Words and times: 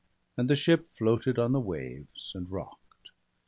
And 0.35 0.49
the 0.49 0.55
ship 0.55 0.87
floated 0.89 1.37
on 1.37 1.51
the 1.51 1.59
waves, 1.59 2.31
and 2.33 2.49
rock'd. 2.49 3.11